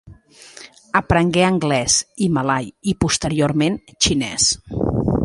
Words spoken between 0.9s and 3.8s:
Aprengué anglès i malai i posteriorment